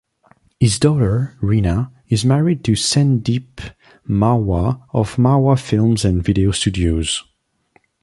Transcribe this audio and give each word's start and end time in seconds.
His 0.59 0.79
daughter, 0.79 1.37
Reena, 1.43 1.91
is 2.09 2.25
married 2.25 2.63
to 2.63 2.71
Sandeep 2.71 3.59
Marwah 4.09 4.81
of 4.93 5.17
Marwah 5.17 5.61
Films 5.61 6.03
and 6.03 6.23
Video 6.23 6.49
Studios. 6.49 7.23